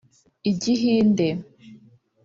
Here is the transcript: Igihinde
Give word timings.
Igihinde 0.51 1.27